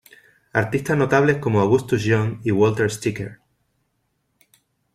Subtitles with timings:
[0.61, 3.39] Artistas notables como Augustus John y Walter Sickert.